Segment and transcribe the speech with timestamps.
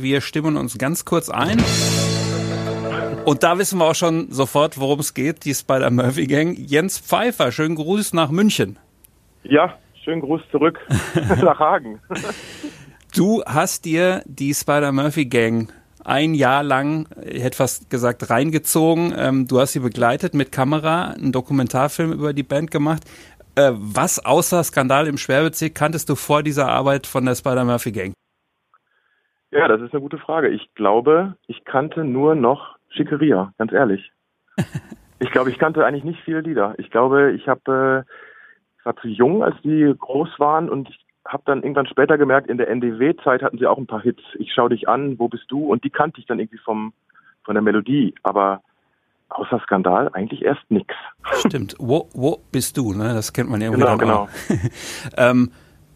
[0.00, 1.62] Wir stimmen uns ganz kurz ein.
[3.24, 6.58] Und da wissen wir auch schon sofort, worum es geht, die Spider-Murphy Gang.
[6.58, 8.76] Jens Pfeiffer, schönen Gruß nach München.
[9.44, 10.80] Ja, schönen Gruß zurück
[11.40, 12.00] nach Hagen.
[13.14, 15.72] Du hast dir die Spider-Murphy Gang
[16.02, 19.14] ein Jahr lang, ich hätte fast gesagt, reingezogen.
[19.16, 23.04] Ähm, du hast sie begleitet mit Kamera, einen Dokumentarfilm über die Band gemacht.
[23.54, 28.14] Äh, was außer Skandal im Schwerbezirk kanntest du vor dieser Arbeit von der Spider-Murphy Gang?
[29.54, 30.48] Ja, das ist eine gute Frage.
[30.48, 34.10] Ich glaube, ich kannte nur noch Schickeria, ganz ehrlich.
[35.20, 36.74] ich glaube, ich kannte eigentlich nicht viele Lieder.
[36.78, 38.12] Ich glaube, ich habe, äh,
[38.78, 42.50] ich war zu jung, als die groß waren und ich habe dann irgendwann später gemerkt,
[42.50, 44.22] in der NDW-Zeit hatten sie auch ein paar Hits.
[44.38, 45.64] Ich schau dich an, wo bist du?
[45.64, 46.92] Und die kannte ich dann irgendwie vom
[47.44, 48.14] von der Melodie.
[48.22, 48.62] Aber
[49.28, 50.94] außer Skandal eigentlich erst nix.
[51.46, 51.74] Stimmt.
[51.78, 52.92] Wo, wo bist du?
[52.92, 53.14] Ne?
[53.14, 54.28] Das kennt man irgendwie genau, genau.
[55.16, 55.50] ähm,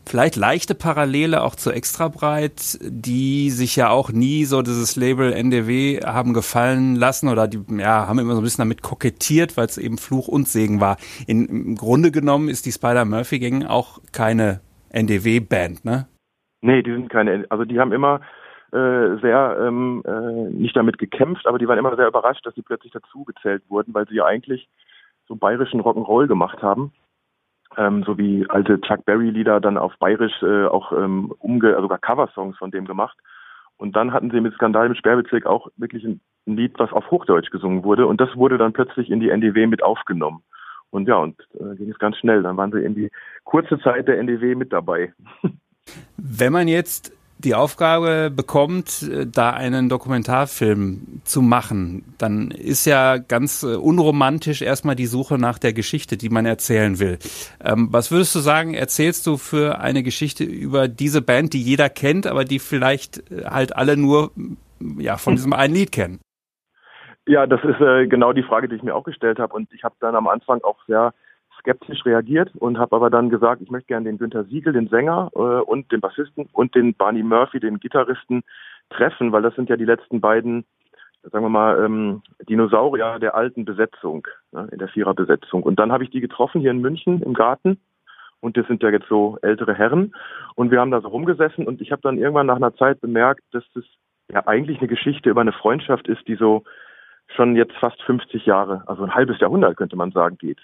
[0.08, 6.00] Vielleicht leichte Parallele auch zu Extrabreit, die sich ja auch nie so dieses Label NDW
[6.00, 9.76] haben gefallen lassen oder die ja, haben immer so ein bisschen damit kokettiert, weil es
[9.76, 10.96] eben Fluch und Segen war.
[11.26, 16.08] In, Im Grunde genommen ist die Spider-Murphy-Gang auch keine NDW-Band, ne?
[16.62, 18.22] Nee, die sind keine, also die haben immer
[18.72, 22.62] äh, sehr ähm, äh, nicht damit gekämpft, aber die waren immer sehr überrascht, dass sie
[22.62, 24.70] plötzlich dazugezählt wurden, weil sie ja eigentlich
[25.26, 26.94] so bayerischen Rock'n'Roll gemacht haben
[27.78, 31.98] ähm, so wie alte Chuck Berry-Lieder dann auf Bayerisch äh, auch ähm, umge also sogar
[31.98, 33.16] Coversongs von dem gemacht.
[33.76, 37.10] Und dann hatten sie mit Skandal im Sperrbezirk auch wirklich ein, ein Lied, was auf
[37.10, 38.06] Hochdeutsch gesungen wurde.
[38.08, 40.42] Und das wurde dann plötzlich in die NDW mit aufgenommen.
[40.90, 42.42] Und ja, und äh, ging es ganz schnell.
[42.42, 43.10] Dann waren sie in die
[43.44, 45.12] kurze Zeit der NDW mit dabei.
[46.16, 53.18] Wenn man jetzt die Aufgabe bekommt, äh, da einen Dokumentarfilm zu machen, dann ist ja
[53.18, 57.18] ganz äh, unromantisch erstmal die Suche nach der Geschichte, die man erzählen will.
[57.64, 61.88] Ähm, was würdest du sagen, erzählst du für eine Geschichte über diese Band, die jeder
[61.88, 64.32] kennt, aber die vielleicht äh, halt alle nur
[64.98, 66.20] ja, von diesem einen Lied kennen?
[67.26, 69.54] Ja, das ist äh, genau die Frage, die ich mir auch gestellt habe.
[69.54, 71.12] Und ich habe dann am Anfang auch sehr
[71.68, 75.30] skeptisch reagiert und habe aber dann gesagt, ich möchte gerne den Günter Siegel, den Sänger
[75.34, 78.42] äh, und den Bassisten und den Barney Murphy, den Gitarristen
[78.88, 80.64] treffen, weil das sind ja die letzten beiden,
[81.22, 85.62] sagen wir mal, ähm, Dinosaurier der alten Besetzung, ne, in der Viererbesetzung.
[85.62, 87.78] Und dann habe ich die getroffen hier in München im Garten
[88.40, 90.14] und das sind ja jetzt so ältere Herren
[90.54, 93.42] und wir haben da so rumgesessen und ich habe dann irgendwann nach einer Zeit bemerkt,
[93.52, 93.84] dass das
[94.32, 96.64] ja eigentlich eine Geschichte über eine Freundschaft ist, die so
[97.36, 100.60] schon jetzt fast 50 Jahre, also ein halbes Jahrhundert könnte man sagen, geht.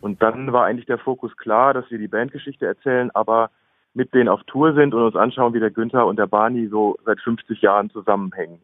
[0.00, 3.50] Und dann war eigentlich der Fokus klar, dass wir die Bandgeschichte erzählen, aber
[3.94, 6.96] mit denen auf Tour sind und uns anschauen, wie der Günther und der Barney so
[7.04, 8.60] seit 50 Jahren zusammenhängen.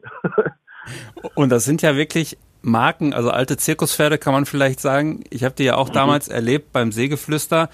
[1.35, 5.23] und das sind ja wirklich Marken, also alte Zirkuspferde kann man vielleicht sagen.
[5.29, 5.93] Ich habe die ja auch mhm.
[5.93, 7.69] damals erlebt beim Sägeflüster.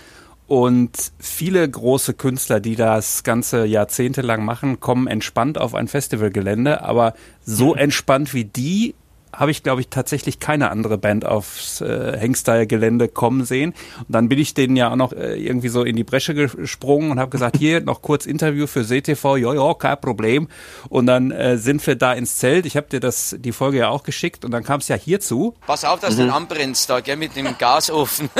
[0.47, 6.83] Und viele große Künstler, die das ganze jahrzehntelang machen, kommen entspannt auf ein Festivalgelände.
[6.83, 7.77] Aber so mhm.
[7.79, 8.95] entspannt wie die
[9.33, 13.73] habe ich, glaube ich, tatsächlich keine andere Band aufs äh, Hengstyle-Gelände kommen sehen.
[13.99, 17.11] Und dann bin ich denen ja auch noch äh, irgendwie so in die Bresche gesprungen
[17.11, 20.47] und habe gesagt, hier noch kurz Interview für CTV, ja, ja, kein Problem.
[20.89, 22.65] Und dann äh, sind wir da ins Zelt.
[22.65, 25.55] Ich habe dir das die Folge ja auch geschickt und dann kam es ja hierzu.
[25.65, 26.17] Pass auf, dass mhm.
[26.17, 28.29] du den anbrennst da, gell, mit dem Gasofen.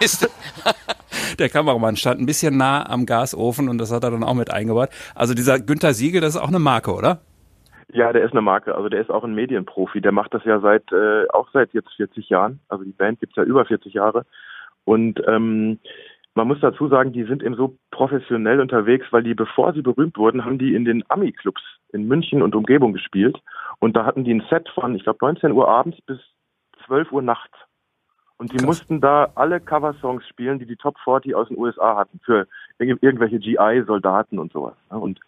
[1.38, 4.50] der Kameramann stand ein bisschen nah am Gasofen und das hat er dann auch mit
[4.50, 4.90] eingebaut.
[5.14, 7.20] Also dieser Günther Siegel, das ist auch eine Marke, oder?
[7.92, 8.74] Ja, der ist eine Marke.
[8.74, 10.00] Also der ist auch ein Medienprofi.
[10.00, 12.60] Der macht das ja seit äh, auch seit jetzt 40 Jahren.
[12.68, 14.24] Also die Band gibt's ja über 40 Jahre.
[14.84, 15.78] Und ähm,
[16.34, 20.16] man muss dazu sagen, die sind eben so professionell unterwegs, weil die, bevor sie berühmt
[20.16, 23.38] wurden, haben die in den Ami-Clubs in München und Umgebung gespielt.
[23.78, 26.18] Und da hatten die ein Set von, ich glaube, 19 Uhr abends bis
[26.86, 27.58] 12 Uhr nachts.
[28.38, 28.66] Und die Krass.
[28.66, 32.48] mussten da alle Coversongs spielen, die die Top 40 aus den USA hatten, für
[32.78, 34.74] irgendwelche GI-Soldaten und sowas.
[34.88, 35.20] Und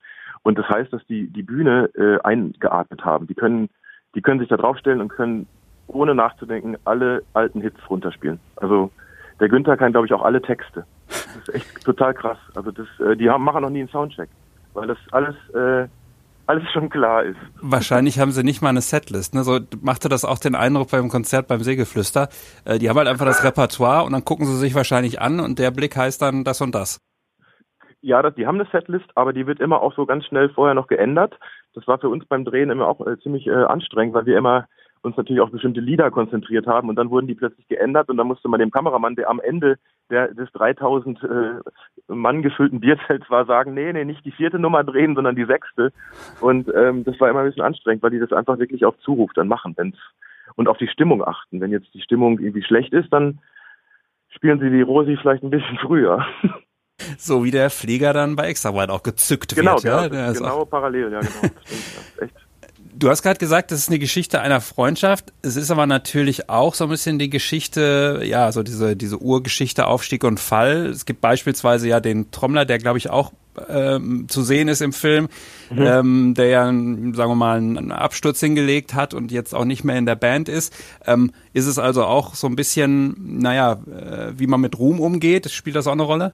[0.44, 3.27] und das heißt, dass die die Bühne äh, eingeatmet haben.
[3.27, 3.71] Die können,
[4.15, 5.49] die können sich da draufstellen und können
[5.88, 8.38] ohne nachzudenken alle alten Hits runterspielen.
[8.56, 8.91] Also
[9.41, 10.84] der Günther kann, glaube ich, auch alle Texte.
[11.09, 12.38] Das ist echt total krass.
[12.55, 14.28] Also das, äh, die haben, machen noch nie einen Soundcheck,
[14.75, 15.88] weil das alles äh,
[16.47, 17.38] alles schon klar ist.
[17.62, 19.35] Wahrscheinlich haben sie nicht mal eine Setlist.
[19.35, 19.44] Ne?
[19.44, 22.29] So machte das auch den Eindruck beim Konzert beim Segelflüster.
[22.67, 25.58] Äh, die haben halt einfach das Repertoire und dann gucken sie sich wahrscheinlich an und
[25.58, 26.99] der Blick heißt dann das und das.
[28.05, 30.75] Ja, das, die haben eine Setlist, aber die wird immer auch so ganz schnell vorher
[30.75, 31.39] noch geändert.
[31.73, 34.69] Das war für uns beim Drehen immer auch äh, ziemlich äh, anstrengend, weil wir immer
[35.01, 38.27] uns natürlich auf bestimmte Lieder konzentriert haben und dann wurden die plötzlich geändert und dann
[38.27, 39.79] musste man dem Kameramann, der am Ende
[40.11, 44.85] der, des 3000 äh, Mann gefüllten Bierzelts war, sagen, nee, nee, nicht die vierte Nummer
[44.85, 45.91] drehen, sondern die sechste.
[46.43, 49.33] Und ähm, das war immer ein bisschen anstrengend, weil die das einfach wirklich auf Zuruf
[49.33, 49.97] dann machen wenn's,
[50.57, 51.62] und auf die Stimmung achten.
[51.62, 53.41] Wenn jetzt die Stimmung irgendwie schlecht ist, dann
[54.29, 56.23] spielen sie die Rosi vielleicht ein bisschen früher.
[57.19, 59.85] So wie der Flieger dann bei Extraweit auch gezückt genau, wird.
[59.85, 61.31] Ja, genau, genau parallel, ja genau.
[61.64, 61.82] Stimmt,
[62.20, 62.26] ja.
[62.96, 65.32] Du hast gerade gesagt, das ist eine Geschichte einer Freundschaft.
[65.43, 69.88] Es ist aber natürlich auch so ein bisschen die Geschichte, ja, so diese, diese Urgeschichte
[69.88, 70.87] Aufstieg und Fall.
[70.87, 73.32] Es gibt beispielsweise ja den Trommler, der glaube ich auch
[73.69, 75.29] ähm, zu sehen ist im Film,
[75.70, 75.82] mhm.
[75.82, 79.97] ähm, der ja, sagen wir mal, einen Absturz hingelegt hat und jetzt auch nicht mehr
[79.97, 80.73] in der Band ist.
[81.05, 85.50] Ähm, ist es also auch so ein bisschen, naja, äh, wie man mit Ruhm umgeht?
[85.50, 86.32] Spielt das auch eine Rolle?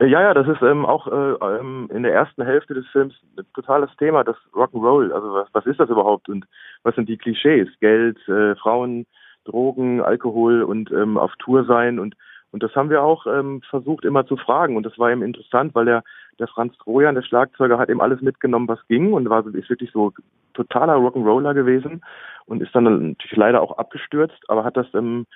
[0.00, 3.44] Ja, ja, das ist ähm, auch äh, ähm, in der ersten Hälfte des Films ein
[3.52, 5.10] totales Thema, das Rock'n'Roll.
[5.10, 6.44] Also was, was ist das überhaupt und
[6.84, 7.68] was sind die Klischees?
[7.80, 9.06] Geld, äh, Frauen,
[9.44, 12.14] Drogen, Alkohol und ähm, auf Tour sein und
[12.50, 15.74] und das haben wir auch ähm, versucht immer zu fragen und das war eben interessant,
[15.74, 16.02] weil der
[16.38, 19.90] der Franz Trojan, der Schlagzeuger, hat eben alles mitgenommen, was ging und war ist wirklich
[19.92, 20.12] so
[20.54, 22.02] totaler Rock'n'Roller gewesen
[22.46, 25.26] und ist dann natürlich leider auch abgestürzt, aber hat das ähm,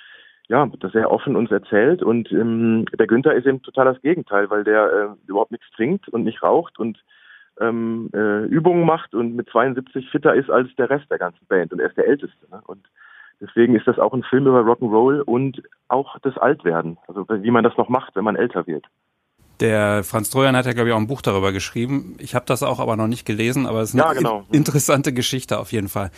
[0.52, 2.02] ja, das sehr offen uns erzählt.
[2.02, 6.10] Und ähm, der Günther ist eben total das Gegenteil, weil der äh, überhaupt nichts trinkt
[6.10, 7.02] und nicht raucht und
[7.58, 11.72] ähm, äh, Übungen macht und mit 72 fitter ist als der Rest der ganzen Band.
[11.72, 12.46] Und er ist der Älteste.
[12.50, 12.60] Ne?
[12.66, 12.86] Und
[13.40, 16.98] deswegen ist das auch ein Film über Rock'n'Roll und auch das Altwerden.
[17.08, 18.84] Also wie man das noch macht, wenn man älter wird.
[19.60, 22.16] Der Franz Trojan hat ja, glaube ich, auch ein Buch darüber geschrieben.
[22.18, 24.44] Ich habe das auch aber noch nicht gelesen, aber es ist eine ja, genau.
[24.52, 26.10] interessante Geschichte auf jeden Fall.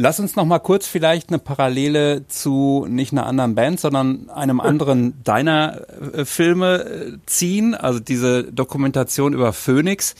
[0.00, 4.60] Lass uns noch mal kurz vielleicht eine Parallele zu nicht einer anderen Band, sondern einem
[4.60, 5.80] anderen deiner
[6.14, 7.74] äh, Filme äh, ziehen.
[7.74, 10.14] Also diese Dokumentation über Phoenix.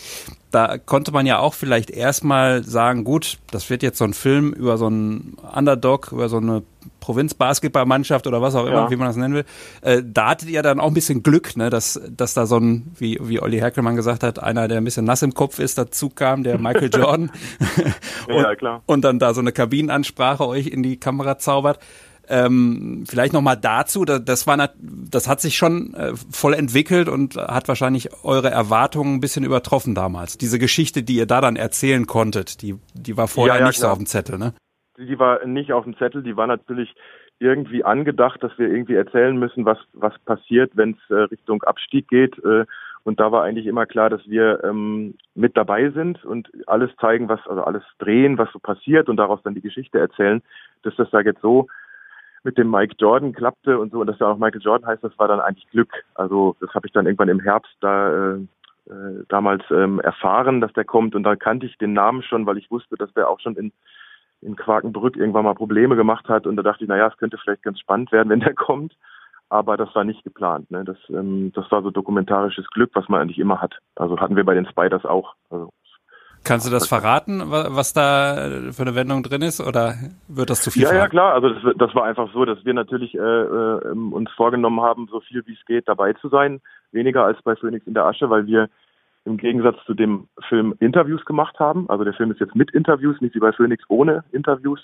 [0.50, 4.52] Da konnte man ja auch vielleicht erstmal sagen, gut, das wird jetzt so ein Film
[4.52, 6.64] über so einen Underdog, über so eine
[7.08, 8.90] Provinzbasketballmannschaft oder was auch immer, ja.
[8.90, 9.44] wie man das nennen will.
[9.80, 12.92] Äh, da hattet ihr dann auch ein bisschen Glück, ne, dass, dass da so ein,
[12.98, 16.10] wie, wie Olli Herkelmann gesagt hat, einer, der ein bisschen nass im Kopf ist, dazu
[16.10, 17.30] kam, der Michael Jordan.
[18.28, 18.82] und, ja, klar.
[18.84, 21.78] Und dann da so eine Kabinenansprache euch in die Kamera zaubert.
[22.28, 27.36] Ähm, vielleicht noch mal dazu, das war, das hat sich schon äh, voll entwickelt und
[27.36, 30.36] hat wahrscheinlich eure Erwartungen ein bisschen übertroffen damals.
[30.36, 33.78] Diese Geschichte, die ihr da dann erzählen konntet, die, die war vorher ja, ja, nicht
[33.78, 33.88] klar.
[33.88, 34.52] so auf dem Zettel, ne?
[34.98, 36.94] Die war nicht auf dem Zettel, die war natürlich
[37.38, 42.08] irgendwie angedacht, dass wir irgendwie erzählen müssen, was, was passiert, wenn es äh, Richtung Abstieg
[42.08, 42.36] geht.
[42.44, 42.64] Äh,
[43.04, 47.28] und da war eigentlich immer klar, dass wir ähm, mit dabei sind und alles zeigen,
[47.28, 50.42] was, also alles drehen, was so passiert und daraus dann die Geschichte erzählen,
[50.82, 51.68] dass das da jetzt so
[52.42, 55.18] mit dem Mike Jordan klappte und so und dass er auch Michael Jordan heißt, das
[55.18, 55.92] war dann eigentlich Glück.
[56.14, 58.36] Also das habe ich dann irgendwann im Herbst da äh,
[58.90, 62.58] äh, damals ähm, erfahren, dass der kommt und da kannte ich den Namen schon, weil
[62.58, 63.72] ich wusste, dass der auch schon in
[64.40, 67.62] in Quakenbrück irgendwann mal Probleme gemacht hat und da dachte ich, naja, es könnte vielleicht
[67.62, 68.94] ganz spannend werden, wenn der kommt.
[69.50, 70.70] Aber das war nicht geplant.
[70.70, 70.84] Ne?
[70.84, 73.78] Das, ähm, das war so dokumentarisches Glück, was man eigentlich immer hat.
[73.96, 75.34] Also hatten wir bei den Spiders auch.
[75.48, 75.70] Also,
[76.44, 79.94] Kannst du das verraten, was da für eine Wendung drin ist, oder
[80.28, 80.82] wird das zu viel?
[80.82, 81.04] Ja, verraten?
[81.04, 81.34] ja, klar.
[81.34, 85.20] Also das, das, war einfach so, dass wir natürlich äh, äh, uns vorgenommen haben, so
[85.20, 86.60] viel wie es geht dabei zu sein.
[86.92, 88.68] Weniger als bei Phoenix in der Asche, weil wir
[89.24, 91.88] im Gegensatz zu dem Film Interviews gemacht haben.
[91.88, 94.80] Also der Film ist jetzt mit Interviews, nicht wie bei Phoenix ohne Interviews.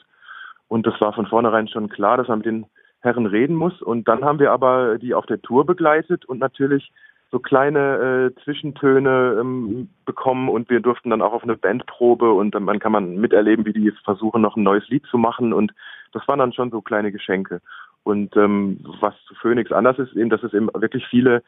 [0.68, 2.66] Und das war von vornherein schon klar, dass man mit den
[3.00, 3.82] Herren reden muss.
[3.82, 6.90] Und dann haben wir aber die auf der Tour begleitet und natürlich
[7.30, 12.54] so kleine äh, Zwischentöne ähm, bekommen und wir durften dann auch auf eine Bandprobe und
[12.54, 15.72] dann kann man miterleben, wie die jetzt versuchen, noch ein neues Lied zu machen und
[16.12, 17.60] das waren dann schon so kleine Geschenke.
[18.04, 21.42] Und ähm, was zu Phoenix anders ist, eben, dass es eben wirklich viele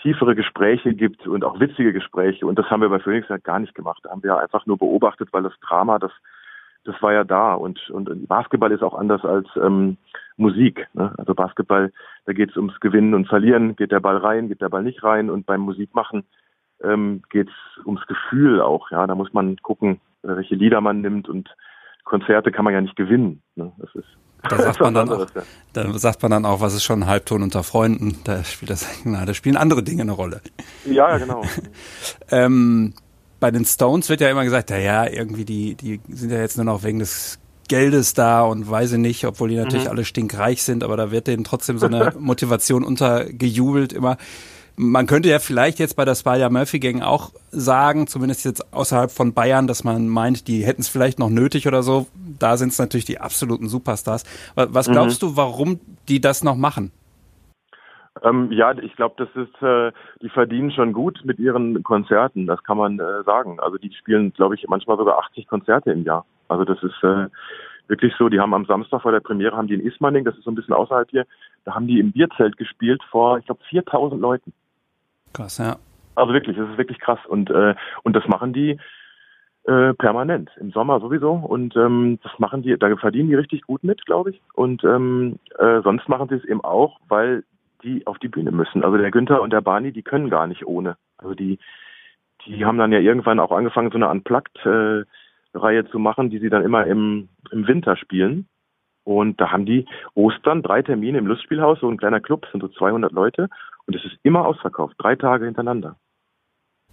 [0.00, 2.46] tiefere Gespräche gibt und auch witzige Gespräche.
[2.46, 4.00] Und das haben wir bei Phoenix halt gar nicht gemacht.
[4.04, 6.12] Da haben wir einfach nur beobachtet, weil das Drama, das,
[6.84, 7.54] das war ja da.
[7.54, 9.96] Und, und Basketball ist auch anders als ähm,
[10.36, 10.88] Musik.
[10.94, 11.12] Ne?
[11.18, 11.92] Also Basketball,
[12.24, 13.76] da geht es ums Gewinnen und Verlieren.
[13.76, 15.30] Geht der Ball rein, geht der Ball nicht rein.
[15.30, 16.24] Und beim Musikmachen
[16.82, 18.90] ähm, geht es ums Gefühl auch.
[18.90, 21.28] Ja, da muss man gucken, welche Lieder man nimmt.
[21.28, 21.54] Und
[22.04, 23.42] Konzerte kann man ja nicht gewinnen.
[23.54, 23.72] Ne?
[23.78, 24.18] Das ist
[24.48, 25.26] da sagt man dann auch,
[25.72, 28.18] da sagt man dann auch, was ist schon ein Halbton unter Freunden?
[28.24, 30.40] Da spielt das, na, da spielen andere Dinge eine Rolle.
[30.84, 31.42] Ja, ja, genau.
[32.30, 32.94] ähm,
[33.40, 36.56] bei den Stones wird ja immer gesagt, ja, ja, irgendwie die, die sind ja jetzt
[36.56, 39.90] nur noch wegen des Geldes da und weiß ich nicht, obwohl die natürlich mhm.
[39.90, 44.16] alle stinkreich sind, aber da wird denen trotzdem so eine Motivation untergejubelt immer.
[44.76, 49.66] Man könnte ja vielleicht jetzt bei der Spider-Murphy-Gang auch sagen, zumindest jetzt außerhalb von Bayern,
[49.66, 52.06] dass man meint, die hätten es vielleicht noch nötig oder so.
[52.38, 54.24] Da sind es natürlich die absoluten Superstars.
[54.54, 54.92] Was mhm.
[54.92, 55.26] glaubst mhm.
[55.26, 56.92] du, warum die das noch machen?
[58.22, 62.62] Ähm, ja, ich glaube, das ist, äh, die verdienen schon gut mit ihren Konzerten, das
[62.62, 63.58] kann man äh, sagen.
[63.58, 66.26] Also die spielen, glaube ich, manchmal sogar 80 Konzerte im Jahr.
[66.48, 67.28] Also das ist äh,
[67.88, 70.44] wirklich so, die haben am Samstag vor der Premiere, haben die in Ismaning, das ist
[70.44, 71.26] so ein bisschen außerhalb hier,
[71.64, 74.52] da haben die im Bierzelt gespielt vor, ich glaube, 4000 Leuten.
[75.32, 75.76] Krass, ja.
[76.14, 77.20] Also wirklich, das ist wirklich krass.
[77.26, 78.78] Und, äh, und das machen die
[79.64, 81.32] äh, permanent, im Sommer sowieso.
[81.32, 84.42] Und ähm, das machen die, da verdienen die richtig gut mit, glaube ich.
[84.54, 87.44] Und ähm, äh, sonst machen sie es eben auch, weil
[87.82, 88.84] die auf die Bühne müssen.
[88.84, 90.96] Also der Günther und der Barney, die können gar nicht ohne.
[91.18, 91.58] Also die,
[92.46, 96.64] die haben dann ja irgendwann auch angefangen, so eine Unplugged-Reihe zu machen, die sie dann
[96.64, 98.46] immer im, im Winter spielen.
[99.04, 102.68] Und da haben die Ostern drei Termine im Lustspielhaus, so ein kleiner Club, sind so
[102.68, 103.48] 200 Leute.
[103.86, 105.96] Und es ist immer ausverkauft, drei Tage hintereinander.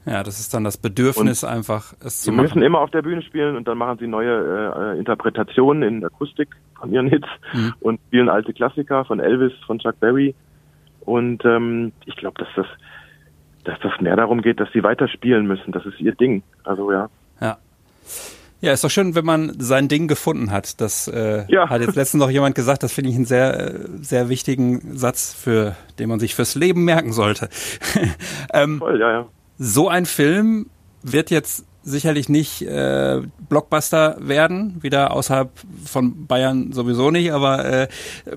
[0.06, 2.48] Ja, das ist dann das Bedürfnis und einfach, es zu machen.
[2.48, 6.06] Sie müssen immer auf der Bühne spielen und dann machen sie neue äh, Interpretationen in
[6.06, 7.74] Akustik von ihren Hits mhm.
[7.82, 10.34] und spielen alte Klassiker von Elvis, von Chuck Berry.
[11.02, 12.66] Und ähm, ich glaube, dass das,
[13.66, 15.72] dass das mehr darum geht, dass sie weiter spielen müssen.
[15.72, 16.44] Das ist ihr Ding.
[16.64, 17.10] Also ja.
[17.42, 17.58] Ja.
[18.62, 20.82] Ja, ist doch schön, wenn man sein Ding gefunden hat.
[20.82, 21.70] Das äh, ja.
[21.70, 25.76] hat jetzt letztens noch jemand gesagt, das finde ich einen sehr, sehr wichtigen Satz, für
[25.98, 27.50] den man sich fürs Leben merken sollte.
[28.54, 29.26] ähm, Voll, ja, ja.
[29.58, 30.70] So ein Film
[31.04, 35.50] wird jetzt sicherlich nicht äh, Blockbuster werden, wieder außerhalb
[35.86, 37.88] von Bayern sowieso nicht, aber äh,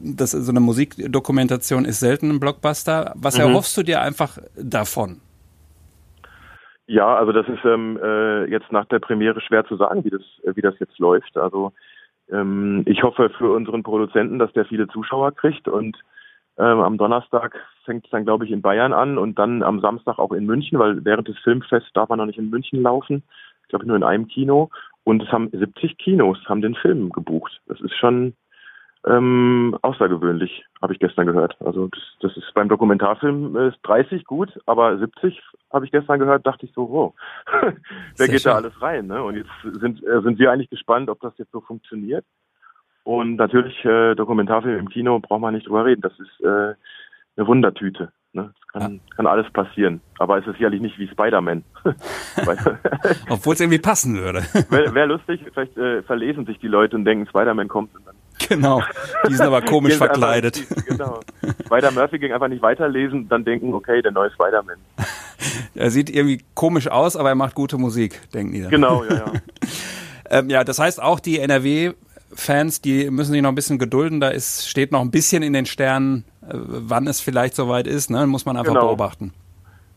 [0.01, 3.13] das so eine Musikdokumentation ist selten ein Blockbuster.
[3.17, 3.43] Was mhm.
[3.43, 5.21] erhoffst du dir einfach davon?
[6.93, 10.21] Ja, also das ist ähm, äh, jetzt nach der Premiere schwer zu sagen, wie das,
[10.43, 11.39] äh, wie das jetzt läuft.
[11.39, 11.73] Also
[12.31, 15.97] ähm, ich hoffe für unseren Produzenten, dass der viele Zuschauer kriegt und
[16.59, 20.19] ähm, am Donnerstag fängt es dann, glaube ich, in Bayern an und dann am Samstag
[20.19, 23.23] auch in München, weil während des Filmfests darf man noch nicht in München laufen.
[23.63, 24.69] Ich glaube nur in einem Kino.
[25.03, 27.63] Und es haben 70 Kinos haben den Film gebucht.
[27.69, 28.35] Das ist schon
[29.07, 31.57] ähm, außergewöhnlich, habe ich gestern gehört.
[31.61, 35.43] Also das, das ist beim Dokumentarfilm ist 30 gut, aber 70
[35.73, 37.15] habe ich gestern gehört, dachte ich so, wow,
[38.17, 38.51] wer geht schön.
[38.51, 39.07] da alles rein?
[39.09, 39.23] Ne?
[39.23, 42.25] Und jetzt sind, äh, sind wir eigentlich gespannt, ob das jetzt so funktioniert.
[43.05, 46.03] Und natürlich äh, Dokumentarfilm im Kino braucht man nicht drüber reden.
[46.03, 46.75] Das ist äh,
[47.37, 48.13] eine Wundertüte.
[48.33, 48.53] Ne?
[48.55, 49.01] Es kann, ja.
[49.17, 50.01] kann alles passieren.
[50.19, 51.65] Aber es ist sicherlich nicht wie Spider-Man.
[53.29, 54.39] Obwohl es irgendwie passen würde.
[54.71, 58.17] Wäre wär lustig, vielleicht äh, verlesen sich die Leute und denken, Spider-Man kommt und dann
[58.49, 58.83] Genau,
[59.29, 60.59] die sind aber komisch verkleidet.
[60.59, 61.21] Einfach, genau.
[61.67, 64.77] Spider-Murphy ging einfach nicht weiterlesen, dann denken, okay, der neue Spider-Man.
[65.75, 68.71] Er sieht irgendwie komisch aus, aber er macht gute Musik, denken die dann.
[68.71, 69.33] Genau, ja, ja.
[70.31, 74.21] ähm, ja, das heißt auch die NRW-Fans, die müssen sich noch ein bisschen gedulden.
[74.21, 78.11] Da ist, steht noch ein bisschen in den Sternen, äh, wann es vielleicht soweit ist.
[78.11, 78.27] Ne?
[78.27, 78.87] Muss man einfach genau.
[78.87, 79.33] beobachten.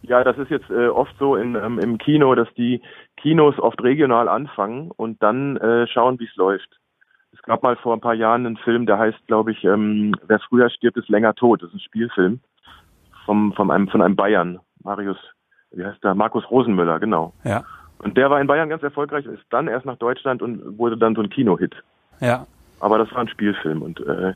[0.02, 2.82] Ja, das ist jetzt äh, oft so in, ähm, im Kino, dass die
[3.18, 6.70] Kinos oft regional anfangen und dann äh, schauen, wie es läuft.
[7.46, 10.40] Es gab mal vor ein paar Jahren einen Film, der heißt, glaube ich, ähm, Wer
[10.40, 11.62] früher stirbt, ist länger tot.
[11.62, 12.40] Das ist ein Spielfilm
[13.24, 15.20] vom, von, einem, von einem Bayern, Marius,
[15.70, 16.16] wie heißt der?
[16.16, 17.34] Markus Rosenmüller, genau.
[17.44, 17.64] Ja.
[18.00, 21.14] Und der war in Bayern ganz erfolgreich, ist dann erst nach Deutschland und wurde dann
[21.14, 21.76] so ein Kinohit.
[22.20, 22.48] Ja.
[22.80, 24.34] Aber das war ein Spielfilm und äh,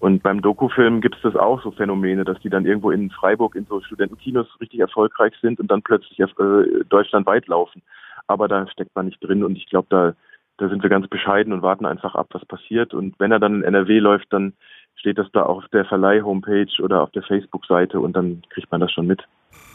[0.00, 3.56] und beim Dokufilm gibt es das auch so Phänomene, dass die dann irgendwo in Freiburg
[3.56, 7.82] in so Studentenkinos richtig erfolgreich sind und dann plötzlich äh, deutschlandweit laufen.
[8.26, 10.14] Aber da steckt man nicht drin und ich glaube, da
[10.58, 12.92] da sind wir ganz bescheiden und warten einfach ab, was passiert.
[12.92, 14.52] Und wenn er dann in NRW läuft, dann
[14.96, 18.92] steht das da auf der Verleih-Homepage oder auf der Facebook-Seite und dann kriegt man das
[18.92, 19.22] schon mit.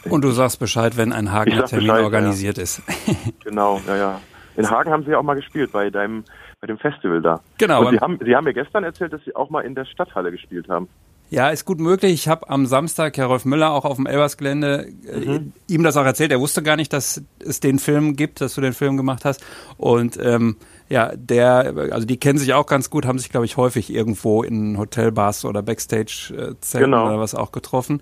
[0.10, 2.64] Und du sagst Bescheid, wenn ein Hagener Termin Bescheid, organisiert ja.
[2.64, 2.82] ist.
[3.44, 4.22] genau, ja, ja.
[4.56, 6.26] In Hagen haben sie ja auch mal gespielt bei deinem,
[6.60, 7.40] bei dem Festival da.
[7.58, 7.86] Genau.
[7.86, 10.32] Und sie haben, sie haben mir gestern erzählt, dass sie auch mal in der Stadthalle
[10.32, 10.90] gespielt haben.
[11.30, 12.14] Ja, ist gut möglich.
[12.14, 15.54] Ich habe am Samstag Herr Rolf Müller auch auf dem Elbersgelände äh, mhm.
[15.68, 16.32] ihm das auch erzählt.
[16.32, 19.44] Er wusste gar nicht, dass es den Film gibt, dass du den Film gemacht hast.
[19.78, 20.58] Und ähm,
[20.90, 24.44] ja, der, also die kennen sich auch ganz gut, haben sich, glaube ich, häufig irgendwo
[24.44, 27.08] in Hotelbars oder Backstage-Zelten genau.
[27.08, 28.02] oder was auch getroffen.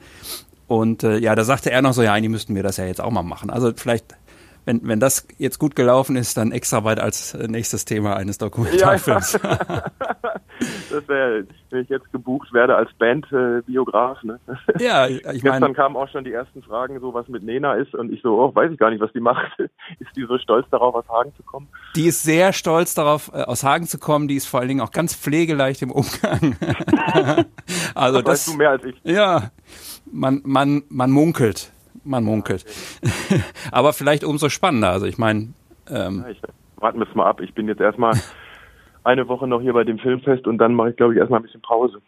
[0.67, 3.01] Und äh, ja, da sagte er noch so, ja, eigentlich müssten wir das ja jetzt
[3.01, 3.49] auch mal machen.
[3.49, 4.15] Also vielleicht
[4.65, 9.39] wenn, wenn das jetzt gut gelaufen ist, dann extra weit als nächstes Thema eines Dokumentarfilms.
[9.41, 9.83] Ja, ja.
[10.91, 14.21] das wäre, wenn ich jetzt gebucht werde als Bandbiograf.
[14.23, 14.39] Ne?
[14.79, 15.39] Ja, ich meine.
[15.39, 18.39] Gestern kamen auch schon die ersten Fragen, so was mit Nena ist, und ich so,
[18.39, 19.51] oh, weiß ich gar nicht, was die macht.
[19.99, 21.67] Ist die so stolz darauf, aus Hagen zu kommen?
[21.95, 24.27] Die ist sehr stolz darauf, äh, aus Hagen zu kommen.
[24.27, 26.55] Die ist vor allen Dingen auch ganz pflegeleicht im Umgang.
[27.95, 28.95] also das, das weißt du mehr als ich.
[29.03, 29.51] Ja,
[30.11, 31.71] man, man, man munkelt
[32.11, 32.65] man munkelt.
[33.71, 34.91] Aber vielleicht umso spannender.
[34.91, 35.53] Also ich meine.
[35.89, 37.41] Ähm, ja, warten wir es mal ab.
[37.41, 38.13] Ich bin jetzt erstmal
[39.03, 41.43] eine Woche noch hier bei dem Filmfest und dann mache ich, glaube ich, erstmal ein
[41.43, 41.99] bisschen Pause.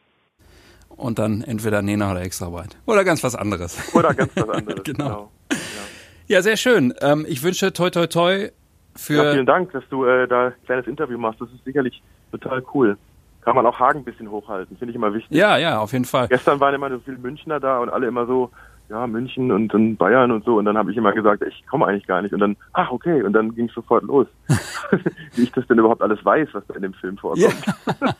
[0.89, 2.77] Und dann entweder Nena oder Extraarbeit.
[2.85, 3.95] Oder ganz was anderes.
[3.95, 4.83] Oder ganz was anderes.
[4.83, 5.07] genau.
[5.07, 5.31] genau.
[5.51, 6.35] Ja.
[6.35, 6.41] ja.
[6.41, 6.93] sehr schön.
[7.01, 8.49] Ähm, ich wünsche toi toi toi
[8.95, 9.23] für.
[9.23, 11.41] Ja, vielen Dank, dass du äh, da ein kleines Interview machst.
[11.41, 12.97] Das ist sicherlich total cool.
[13.43, 15.35] Kann man auch Hagen ein bisschen hochhalten, finde ich immer wichtig.
[15.35, 16.29] Ja, ja, auf jeden Fall.
[16.29, 18.51] Gestern waren immer so viele Münchner da und alle immer so,
[18.89, 20.57] ja, München und dann Bayern und so.
[20.57, 22.33] Und dann habe ich immer gesagt, ich komme eigentlich gar nicht.
[22.33, 23.23] Und dann, ach, okay.
[23.23, 24.27] Und dann ging es sofort los.
[25.35, 27.41] Wie ich das denn überhaupt alles weiß, was da in dem Film vorkommt.
[27.41, 28.15] Ja.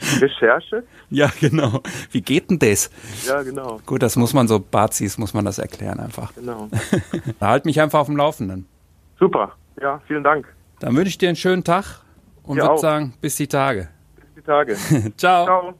[0.20, 0.84] Recherche?
[1.10, 1.80] Ja, genau.
[2.10, 2.90] Wie geht denn das?
[3.26, 3.80] Ja, genau.
[3.86, 6.34] Gut, das muss man so, Bazis muss man das erklären einfach.
[6.34, 6.68] Genau.
[7.40, 8.66] halt mich einfach auf dem Laufenden.
[9.18, 9.52] Super.
[9.80, 10.46] Ja, vielen Dank.
[10.80, 12.02] Dann wünsche ich dir einen schönen Tag
[12.42, 13.88] und würde sagen, bis die Tage.
[14.16, 14.76] Bis die Tage.
[15.16, 15.44] Ciao.
[15.44, 15.74] Ciao.